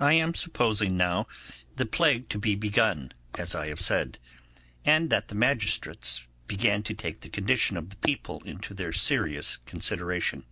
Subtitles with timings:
[0.00, 1.26] I am supposing now
[1.76, 4.18] the plague to be begun, as I have said,
[4.86, 9.58] and that the magistrates began to take the condition of the people into their serious
[9.66, 10.44] consideration.